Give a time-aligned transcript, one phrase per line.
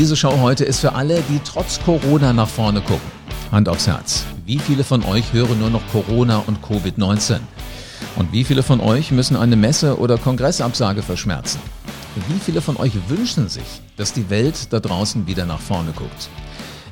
[0.00, 3.06] Diese Show heute ist für alle, die trotz Corona nach vorne gucken.
[3.52, 4.24] Hand aufs Herz.
[4.46, 7.38] Wie viele von euch hören nur noch Corona und Covid-19?
[8.16, 11.60] Und wie viele von euch müssen eine Messe- oder Kongressabsage verschmerzen?
[12.28, 16.30] Wie viele von euch wünschen sich, dass die Welt da draußen wieder nach vorne guckt?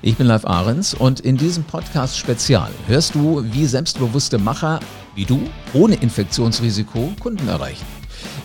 [0.03, 4.81] Ich bin Live Ahrens und in diesem Podcast Spezial hörst du, wie selbstbewusste Macher
[5.15, 5.41] wie du
[5.73, 7.87] ohne Infektionsrisiko Kunden erreichen.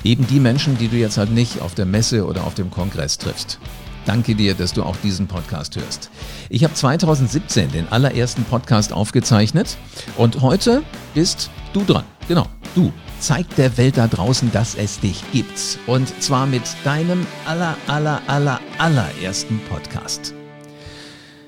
[0.05, 3.17] Eben die Menschen, die du jetzt halt nicht auf der Messe oder auf dem Kongress
[3.17, 3.59] triffst.
[4.05, 6.09] Danke dir, dass du auch diesen Podcast hörst.
[6.49, 9.77] Ich habe 2017 den allerersten Podcast aufgezeichnet
[10.17, 12.03] und heute bist du dran.
[12.27, 12.91] Genau, du.
[13.19, 15.79] Zeig der Welt da draußen, dass es dich gibt.
[15.87, 20.33] Und zwar mit deinem aller, aller, aller, allerersten Podcast.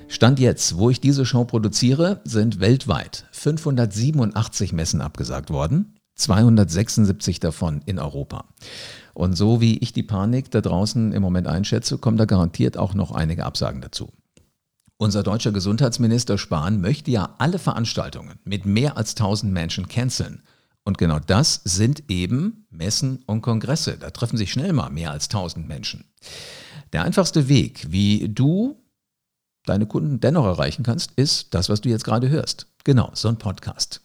[0.08, 7.82] Stand jetzt, wo ich diese Show produziere, sind weltweit 587 Messen abgesagt worden, 276 davon
[7.86, 8.46] in Europa.
[9.14, 12.94] Und so wie ich die Panik da draußen im Moment einschätze, kommen da garantiert auch
[12.94, 14.12] noch einige Absagen dazu.
[14.98, 20.42] Unser deutscher Gesundheitsminister Spahn möchte ja alle Veranstaltungen mit mehr als 1000 Menschen canceln.
[20.86, 23.98] Und genau das sind eben Messen und Kongresse.
[23.98, 26.06] Da treffen sich schnell mal mehr als 1000 Menschen.
[26.94, 28.82] Der einfachste Weg, wie du
[29.66, 32.68] deine Kunden dennoch erreichen kannst, ist das, was du jetzt gerade hörst.
[32.84, 34.02] Genau, so ein Podcast.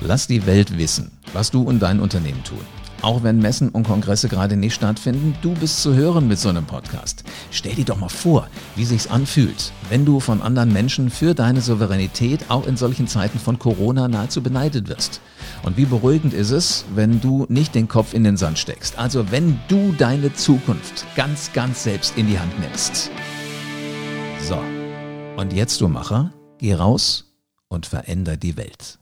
[0.00, 2.79] Lass die Welt wissen, was du und dein Unternehmen tun.
[3.02, 6.66] Auch wenn Messen und Kongresse gerade nicht stattfinden, du bist zu hören mit so einem
[6.66, 7.24] Podcast.
[7.50, 8.46] Stell dir doch mal vor,
[8.76, 13.38] wie sich's anfühlt, wenn du von anderen Menschen für deine Souveränität auch in solchen Zeiten
[13.38, 15.22] von Corona nahezu beneidet wirst.
[15.62, 18.98] Und wie beruhigend ist es, wenn du nicht den Kopf in den Sand steckst.
[18.98, 23.10] Also wenn du deine Zukunft ganz, ganz selbst in die Hand nimmst.
[24.46, 24.58] So,
[25.36, 27.32] und jetzt du Macher, geh raus
[27.68, 28.99] und veränder die Welt.